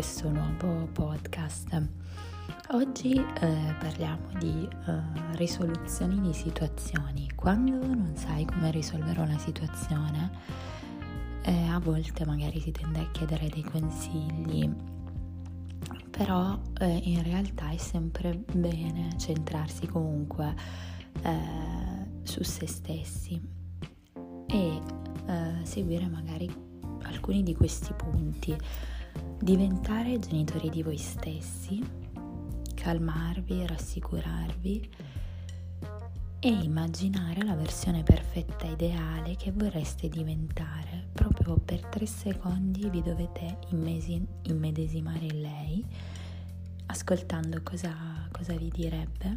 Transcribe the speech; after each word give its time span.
questo 0.00 0.30
nuovo 0.30 0.86
podcast. 0.94 1.88
Oggi 2.70 3.12
eh, 3.16 3.74
parliamo 3.78 4.28
di 4.38 4.66
eh, 4.66 5.36
risoluzioni 5.36 6.18
di 6.22 6.32
situazioni. 6.32 7.30
Quando 7.34 7.72
non 7.84 8.12
sai 8.14 8.46
come 8.46 8.70
risolvere 8.70 9.20
una 9.20 9.36
situazione, 9.36 10.30
eh, 11.42 11.66
a 11.66 11.78
volte 11.80 12.24
magari 12.24 12.60
si 12.60 12.70
tende 12.70 13.00
a 13.00 13.10
chiedere 13.10 13.50
dei 13.50 13.62
consigli, 13.62 14.70
però 16.08 16.58
eh, 16.78 17.00
in 17.04 17.22
realtà 17.22 17.68
è 17.68 17.76
sempre 17.76 18.42
bene 18.54 19.18
centrarsi 19.18 19.86
comunque 19.86 20.54
eh, 21.20 22.06
su 22.22 22.42
se 22.42 22.66
stessi 22.66 23.38
e 24.46 24.80
eh, 25.26 25.60
seguire 25.64 26.06
magari 26.06 26.50
alcuni 27.02 27.42
di 27.42 27.54
questi 27.54 27.92
punti. 27.92 28.56
Diventare 29.40 30.18
genitori 30.18 30.70
di 30.70 30.82
voi 30.82 30.98
stessi, 30.98 31.82
calmarvi, 32.74 33.66
rassicurarvi 33.66 34.90
e 36.42 36.48
immaginare 36.48 37.42
la 37.42 37.54
versione 37.54 38.02
perfetta 38.02 38.66
ideale 38.66 39.36
che 39.36 39.52
vorreste 39.52 40.08
diventare. 40.08 41.08
Proprio 41.12 41.56
per 41.58 41.84
tre 41.86 42.06
secondi 42.06 42.88
vi 42.88 43.02
dovete 43.02 43.58
immedesimare 43.70 45.24
in 45.26 45.40
lei, 45.40 45.84
ascoltando 46.86 47.62
cosa, 47.62 47.94
cosa 48.32 48.54
vi 48.54 48.70
direbbe, 48.70 49.36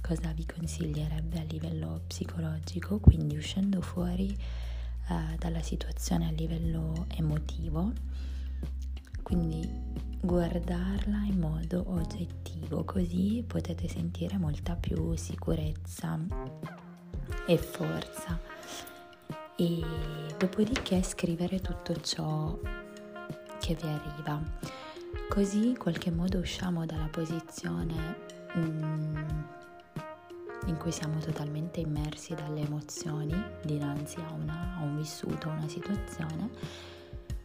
cosa 0.00 0.32
vi 0.32 0.46
consiglierebbe 0.46 1.40
a 1.40 1.44
livello 1.44 2.02
psicologico, 2.06 3.00
quindi 3.00 3.36
uscendo 3.36 3.80
fuori 3.80 4.30
eh, 4.30 5.36
dalla 5.38 5.62
situazione 5.62 6.28
a 6.28 6.30
livello 6.30 7.06
emotivo, 7.16 7.92
quindi 9.24 9.66
guardarla 10.20 11.24
in 11.24 11.38
modo 11.38 11.82
oggettivo, 11.88 12.84
così 12.84 13.42
potete 13.46 13.88
sentire 13.88 14.36
molta 14.36 14.76
più 14.76 15.16
sicurezza 15.16 16.18
e 17.46 17.56
forza. 17.56 18.38
E 19.56 19.82
dopodiché 20.38 21.02
scrivere 21.02 21.60
tutto 21.60 21.98
ciò 22.00 22.58
che 23.60 23.74
vi 23.74 23.86
arriva. 23.86 24.40
Così 25.28 25.68
in 25.68 25.78
qualche 25.78 26.10
modo 26.10 26.38
usciamo 26.38 26.84
dalla 26.84 27.08
posizione 27.10 28.16
mm, 28.58 29.16
in 30.66 30.76
cui 30.76 30.92
siamo 30.92 31.18
totalmente 31.18 31.80
immersi 31.80 32.34
dalle 32.34 32.60
emozioni 32.60 33.34
dinanzi 33.62 34.18
a, 34.20 34.32
una, 34.32 34.76
a 34.78 34.82
un 34.82 34.98
vissuto, 34.98 35.48
a 35.48 35.52
una 35.52 35.68
situazione 35.68 36.92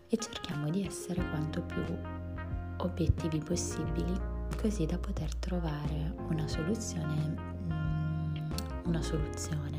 e 0.09 0.17
cerchiamo 0.17 0.69
di 0.69 0.83
essere 0.83 1.23
quanto 1.29 1.61
più 1.61 1.83
obiettivi 2.77 3.39
possibili 3.39 4.37
così 4.59 4.85
da 4.85 4.97
poter 4.97 5.33
trovare 5.35 6.15
una 6.29 6.47
soluzione, 6.47 7.35
mm, 7.71 8.35
una 8.85 9.01
soluzione. 9.01 9.77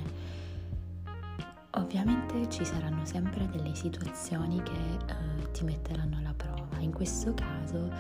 Ovviamente 1.72 2.48
ci 2.48 2.64
saranno 2.64 3.04
sempre 3.04 3.48
delle 3.48 3.74
situazioni 3.74 4.62
che 4.62 4.72
eh, 4.72 5.50
ti 5.52 5.64
metteranno 5.64 6.18
alla 6.18 6.34
prova, 6.34 6.78
in 6.78 6.92
questo 6.92 7.34
caso 7.34 7.90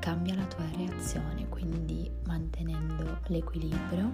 cambia 0.00 0.34
la 0.34 0.46
tua 0.46 0.64
reazione, 0.76 1.48
quindi 1.48 2.10
mantenendo 2.26 3.18
l'equilibrio. 3.26 4.12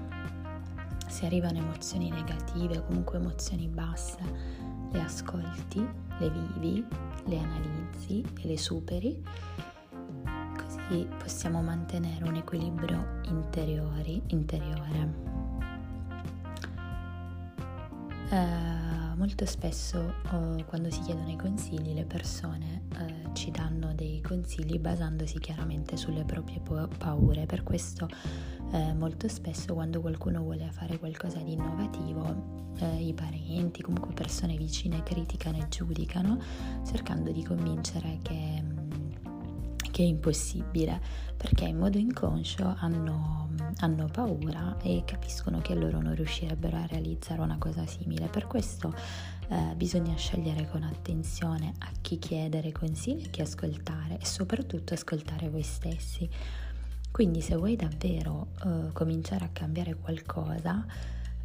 Se 1.07 1.27
arrivano 1.27 1.59
emozioni 1.59 2.11
negative 2.11 2.79
o 2.79 2.85
comunque 2.85 3.19
emozioni 3.19 3.69
basse, 3.69 4.19
le 4.93 5.01
ascolti, 5.01 5.87
le 6.19 6.31
vivi, 6.31 6.85
le 7.25 7.39
analizzi 7.39 8.25
e 8.43 8.47
le 8.47 8.59
superi. 8.59 9.23
Così 10.57 11.07
possiamo 11.19 11.63
mantenere 11.63 12.25
un 12.25 12.37
equilibrio 12.37 13.21
interiore. 13.25 14.23
Uh, 18.31 18.86
molto 19.17 19.47
spesso 19.47 20.15
uh, 20.31 20.65
quando 20.67 20.91
si 20.91 21.01
chiedono 21.01 21.31
i 21.31 21.37
consigli 21.37 21.95
le 21.95 22.05
persone 22.05 22.83
uh, 22.99 23.33
ci 23.33 23.51
danno 23.51 23.95
dei 23.95 24.21
consigli 24.21 24.79
basandosi 24.79 25.39
chiaramente 25.39 25.97
sulle 25.97 26.25
proprie 26.25 26.61
paure, 26.61 27.47
per 27.47 27.63
questo 27.63 28.09
molto 28.97 29.29
spesso 29.29 29.75
quando 29.75 30.01
qualcuno 30.01 30.43
vuole 30.43 30.69
fare 30.71 30.99
qualcosa 30.99 31.39
di 31.39 31.53
innovativo 31.53 32.75
i 32.99 33.15
parenti, 33.15 33.81
comunque 33.81 34.13
persone 34.13 34.57
vicine 34.57 35.03
criticano 35.03 35.59
e 35.59 35.69
giudicano 35.69 36.39
cercando 36.85 37.31
di 37.31 37.43
convincere 37.45 38.19
che, 38.23 38.63
che 39.91 40.03
è 40.03 40.07
impossibile 40.07 41.01
perché 41.37 41.65
in 41.67 41.79
modo 41.79 41.97
inconscio 41.97 42.75
hanno 42.79 43.49
hanno 43.81 44.07
paura 44.07 44.77
e 44.83 45.03
capiscono 45.05 45.61
che 45.61 45.75
loro 45.75 46.01
non 46.01 46.15
riuscirebbero 46.15 46.77
a 46.77 46.87
realizzare 46.87 47.41
una 47.41 47.59
cosa 47.59 47.87
simile. 47.87 48.29
Per 48.29 48.47
questo 48.47 48.95
eh, 49.49 49.75
bisogna 49.77 50.17
scegliere 50.17 50.69
con 50.71 50.83
attenzione 50.83 51.75
a 51.79 51.91
chi 52.01 52.19
chiedere 52.19 52.73
consigli 52.73 53.25
e 53.25 53.31
chi 53.31 53.43
ascoltare 53.43 54.19
e 54.19 54.25
soprattutto 54.25 54.95
ascoltare 54.95 55.49
voi 55.49 55.63
stessi. 55.63 56.29
Quindi 57.11 57.41
se 57.41 57.55
vuoi 57.55 57.77
davvero 57.77 58.49
eh, 58.65 58.93
cominciare 58.93 59.45
a 59.45 59.51
cambiare 59.53 59.95
qualcosa, 59.95 60.85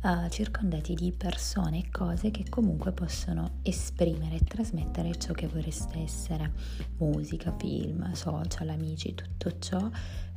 uh, 0.03 0.29
circondati 0.29 0.93
di 0.93 1.11
persone 1.11 1.79
e 1.79 1.89
cose 1.91 2.31
che 2.31 2.45
comunque 2.49 2.91
possono 2.91 3.59
esprimere 3.63 4.35
e 4.35 4.43
trasmettere 4.43 5.17
ciò 5.17 5.33
che 5.33 5.47
vorreste 5.47 5.99
essere. 5.99 6.51
Musica, 6.97 7.53
film, 7.57 8.11
social, 8.13 8.69
amici, 8.69 9.13
tutto 9.15 9.57
ciò 9.59 9.89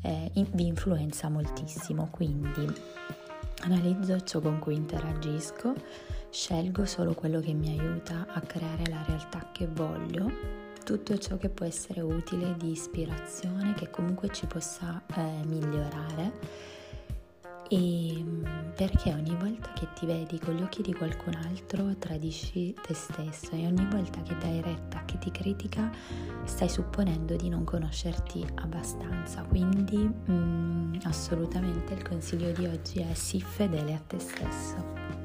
eh, 0.03 0.31
in- 0.35 0.49
vi 0.53 0.67
influenza 0.67 1.29
moltissimo, 1.29 2.09
quindi 2.11 2.73
analizzo 3.63 4.21
ciò 4.23 4.41
con 4.41 4.59
cui 4.59 4.75
interagisco, 4.75 5.75
scelgo 6.31 6.85
solo 6.85 7.15
quello 7.15 7.41
che 7.41 7.55
mi 7.55 7.79
aiuta 7.79 8.27
a 8.29 8.41
creare 8.41 8.87
la 8.89 9.03
realtà 9.07 9.49
che 9.53 9.67
voglio 9.67 10.63
tutto 10.85 11.17
ciò 11.17 11.39
che 11.39 11.49
può 11.49 11.65
essere 11.65 12.03
utile 12.03 12.55
di 12.59 12.73
ispirazione, 12.73 13.73
che 13.73 13.89
comunque 13.89 14.29
ci 14.31 14.47
possa 14.47 15.03
eh, 15.17 15.41
migliorare 15.47 16.33
e 17.69 18.23
perché 18.75 19.13
ogni 19.13 19.37
volta 19.37 19.73
che 19.73 19.87
ti 19.95 20.05
vedi 20.05 20.39
con 20.39 20.55
gli 20.55 20.63
occhi 20.63 20.83
di 20.83 20.93
qualcun 20.93 21.35
altro 21.35 21.97
tradisci 21.97 22.75
te 22.87 22.95
stesso 22.95 23.53
e 23.53 23.67
ogni 23.67 23.87
volta 23.87 24.21
che 24.23 24.37
dai 24.39 24.61
retta 24.61 24.99
a 24.99 25.05
chi 25.05 25.19
ti 25.19 25.31
critica 25.31 25.91
stai 26.45 26.69
supponendo 26.69 27.37
di 27.37 27.49
non 27.49 27.65
conoscerti 27.65 28.45
abbastanza. 28.57 29.43
Quindi 29.43 29.97
mm, 30.31 30.95
assolutamente 31.05 31.95
il 31.95 32.03
consiglio 32.03 32.51
di 32.53 32.67
oggi 32.67 32.99
è 32.99 33.15
sii 33.15 33.41
fedele 33.41 33.95
a 33.95 34.01
te 34.07 34.19
stesso 34.19 35.24